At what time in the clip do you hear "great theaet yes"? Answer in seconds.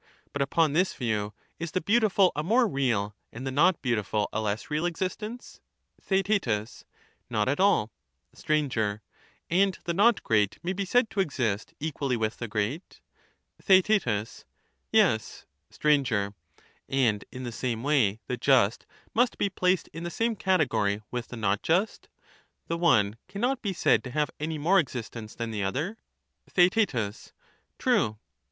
13.69-15.45